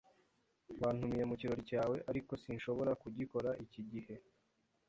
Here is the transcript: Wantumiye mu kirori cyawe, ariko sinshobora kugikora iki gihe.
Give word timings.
Wantumiye 0.81 1.23
mu 1.29 1.35
kirori 1.39 1.63
cyawe, 1.69 1.95
ariko 2.09 2.31
sinshobora 2.43 2.91
kugikora 3.01 3.49
iki 3.65 3.81
gihe. 3.91 4.15